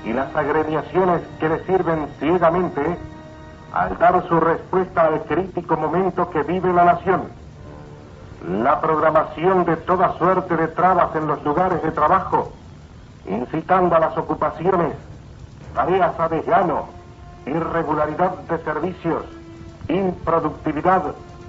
[0.04, 2.98] y las agremiaciones que le sirven ciegamente
[3.72, 7.22] al dar su respuesta al crítico momento que vive la nación.
[8.62, 12.52] La programación de toda suerte de trabas en los lugares de trabajo,
[13.26, 14.92] incitando a las ocupaciones,
[15.74, 16.86] tareas a desgano,
[17.46, 19.24] irregularidad de servicios,
[19.88, 21.02] improductividad,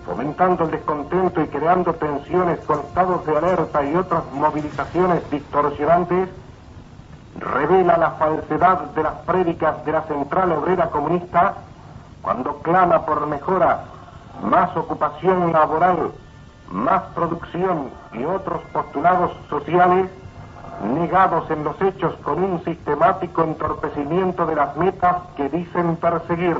[0.06, 6.30] fomentando el descontento y creando tensiones con estados de alerta y otras movilizaciones distorsionantes,
[7.39, 11.55] revela la falsedad de las prédicas de la Central Obrera Comunista
[12.21, 13.83] cuando clama por mejora,
[14.43, 16.11] más ocupación laboral,
[16.71, 20.09] más producción y otros postulados sociales
[20.83, 26.57] negados en los hechos con un sistemático entorpecimiento de las metas que dicen perseguir.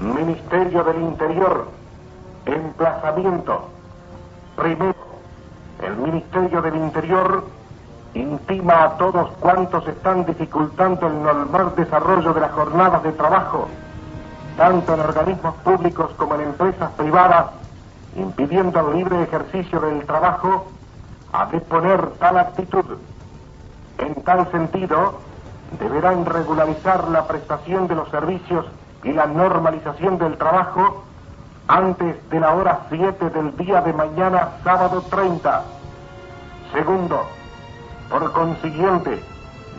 [0.00, 1.68] Ministerio del Interior,
[2.44, 3.68] emplazamiento.
[4.56, 4.94] Primero,
[5.82, 7.44] el Ministerio del Interior
[8.16, 13.68] intima a todos cuantos están dificultando el normal desarrollo de las jornadas de trabajo,
[14.56, 17.46] tanto en organismos públicos como en empresas privadas,
[18.16, 20.66] impidiendo el libre ejercicio del trabajo,
[21.32, 22.84] a deponer tal actitud.
[23.98, 25.20] En tal sentido,
[25.78, 28.66] deberán regularizar la prestación de los servicios
[29.04, 31.04] y la normalización del trabajo
[31.68, 35.62] antes de la hora 7 del día de mañana, sábado 30.
[36.72, 37.26] Segundo,
[38.10, 39.22] por consiguiente,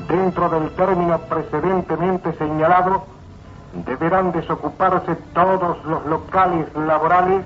[0.08, 3.06] dentro del término precedentemente señalado,
[3.86, 7.46] deberán desocuparse todos los locales laborales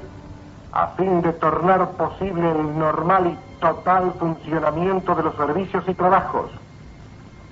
[0.71, 6.49] a fin de tornar posible el normal y total funcionamiento de los servicios y trabajos.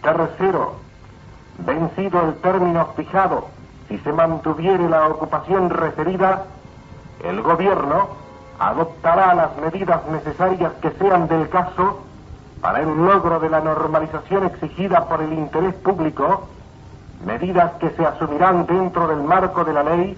[0.02, 0.76] Tercero,
[1.60, 3.48] vencido el término fijado,
[3.90, 6.46] si se mantuviere la ocupación referida,
[7.24, 8.10] el gobierno
[8.60, 12.02] adoptará las medidas necesarias que sean del caso
[12.62, 16.48] para el logro de la normalización exigida por el interés público,
[17.26, 20.18] medidas que se asumirán dentro del marco de la ley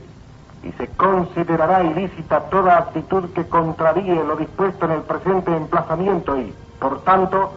[0.63, 6.53] y se considerará ilícita toda actitud que contraríe lo dispuesto en el presente emplazamiento y,
[6.79, 7.53] por tanto,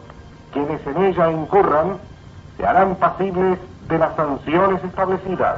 [0.53, 1.99] quienes en ella incurran
[2.57, 3.59] se harán pasibles
[3.89, 5.57] de las sanciones establecidas.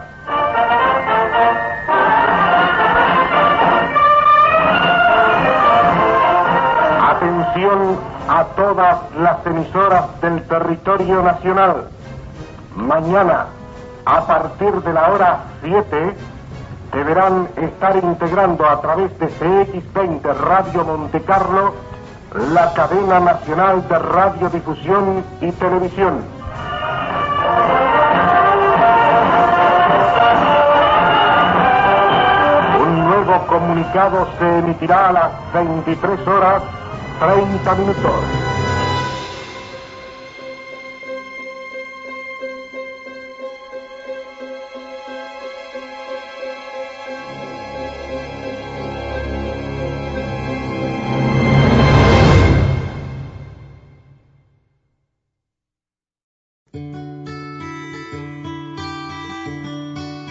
[7.09, 11.89] Atención a todas las emisoras del territorio nacional.
[12.75, 13.47] Mañana,
[14.05, 16.17] a partir de la hora 7,
[16.93, 21.75] deberán estar integrando a través de CX20 Radio Monte Carlo
[22.53, 26.25] la cadena nacional de radiodifusión y televisión.
[32.81, 36.63] Un nuevo comunicado se emitirá a las 23 horas
[37.19, 38.25] 30 minutos.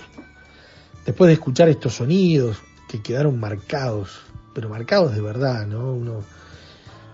[1.06, 2.58] después de escuchar estos sonidos
[2.90, 4.22] que quedaron marcados,
[4.54, 5.94] pero marcados de verdad, ¿no?
[5.94, 6.24] Uno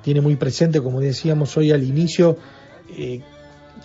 [0.01, 2.37] tiene muy presente, como decíamos hoy al inicio,
[2.89, 3.21] eh,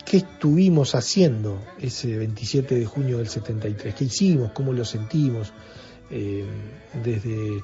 [0.05, 5.53] qué estuvimos haciendo ese 27 de junio del 73, qué hicimos, cómo lo sentimos,
[6.09, 6.45] eh,
[7.03, 7.61] desde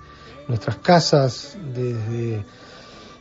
[0.48, 2.44] nuestras casas, desde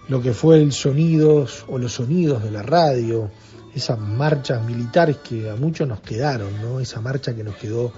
[0.08, 3.30] lo que fue el sonidos o los sonidos de la radio,
[3.74, 6.80] esas marchas militares que a muchos nos quedaron, ¿no?
[6.80, 7.92] esa marcha que nos quedó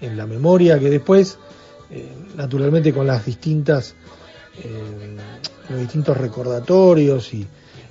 [0.00, 1.38] en la memoria, que después,
[1.90, 3.94] eh, naturalmente con las distintas,
[4.62, 5.16] eh,
[5.68, 7.46] los distintos recordatorios y,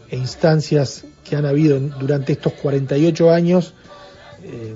[0.09, 3.73] e instancias que han habido durante estos 48 años,
[4.43, 4.75] eh,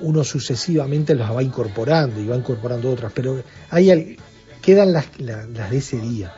[0.00, 4.16] uno sucesivamente las va incorporando y va incorporando otras, pero hay,
[4.64, 6.32] quedan las, de ese día,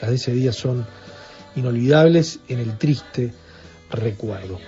[0.00, 0.86] las de ese día son
[1.56, 3.32] inolvidables en el triste
[3.90, 4.58] recuerdo.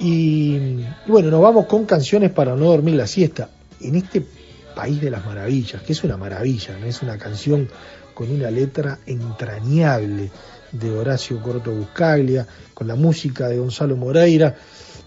[0.00, 3.48] Y, bueno, nos vamos con canciones para no dormir la siesta.
[3.80, 4.26] En este
[4.74, 6.86] país de las maravillas, que es una maravilla, ¿no?
[6.86, 7.68] es una canción
[8.12, 10.30] con una letra entrañable
[10.72, 14.56] de Horacio Corto Buscaglia, con la música de Gonzalo Moreira.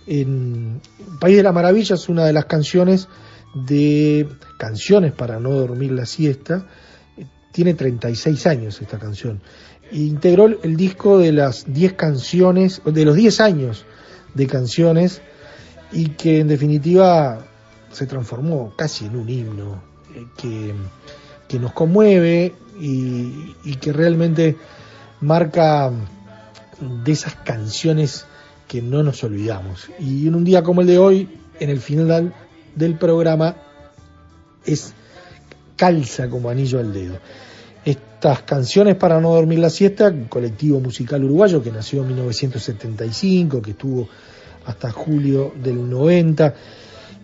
[0.08, 0.80] En
[1.20, 3.10] País de las Maravillas una de las canciones
[3.54, 4.26] de
[4.58, 6.66] Canciones para no dormir la siesta.
[7.58, 9.42] Tiene 36 años esta canción.
[9.92, 13.84] E integró el disco de las 10 canciones, de los 10 años
[14.36, 15.24] de canciones
[15.92, 17.48] y que en definitiva
[17.92, 19.82] se transformó casi en un himno
[20.38, 20.76] que,
[21.48, 24.56] que nos conmueve y, y que realmente
[25.22, 25.92] marca
[26.80, 28.28] de esas canciones
[28.68, 29.90] que no nos olvidamos.
[30.00, 31.28] Y en un día como el de hoy,
[31.60, 32.36] en el final
[32.76, 33.56] del programa,
[34.64, 34.94] es
[35.76, 37.18] calza como anillo al dedo.
[37.88, 43.72] Estas canciones para no dormir la siesta, colectivo musical uruguayo que nació en 1975, que
[43.72, 44.10] estuvo
[44.66, 46.54] hasta julio del 90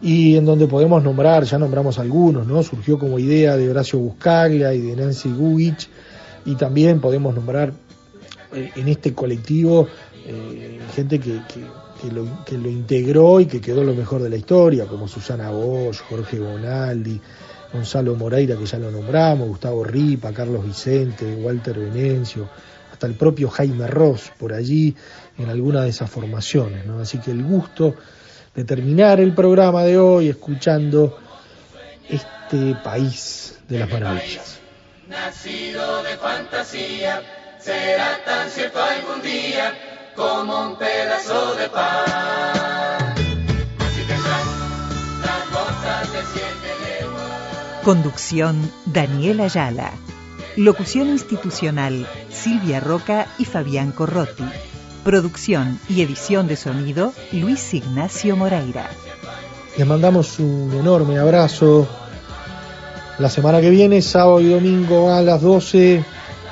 [0.02, 2.64] y en donde podemos nombrar, ya nombramos algunos, ¿no?
[2.64, 5.90] Surgió como idea de Horacio Buscaglia y de Nancy Gugich
[6.46, 7.74] y también podemos nombrar
[8.54, 9.90] en este colectivo
[10.26, 11.42] eh, gente que,
[12.02, 15.50] que, lo, que lo integró y que quedó lo mejor de la historia, como Susana
[15.50, 17.20] Bosch, Jorge Bonaldi,
[17.74, 22.48] Gonzalo Moreira, que ya lo nombramos, Gustavo Ripa, Carlos Vicente, Walter Venencio,
[22.92, 24.96] hasta el propio Jaime Ross por allí
[25.40, 26.86] en alguna de esas formaciones.
[26.86, 27.00] ¿no?
[27.00, 27.96] Así que el gusto
[28.54, 31.18] de terminar el programa de hoy escuchando
[32.08, 34.60] este país de las maravillas.
[35.08, 37.22] Nacido de fantasía,
[37.60, 39.74] será tan cierto algún día
[40.16, 43.03] como un pedazo de pan.
[47.84, 49.92] Conducción Daniela Ayala.
[50.56, 54.46] Locución institucional Silvia Roca y Fabián Corrotti.
[55.04, 58.90] Producción y edición de sonido Luis Ignacio Moreira.
[59.78, 61.86] Les mandamos un enorme abrazo.
[63.20, 66.06] La semana que viene, sábado y domingo a las 12,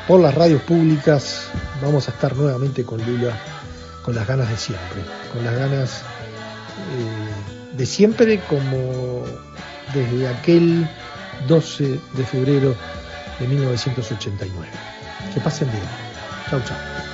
[0.09, 1.49] por las radios públicas,
[1.81, 3.39] vamos a estar nuevamente con Lula,
[4.03, 5.01] con las ganas de siempre,
[5.31, 9.23] con las ganas eh, de siempre como
[9.93, 10.89] desde aquel
[11.47, 12.75] 12 de febrero
[13.39, 14.67] de 1989.
[15.33, 15.83] Que pasen bien.
[16.49, 17.10] Chau, chau.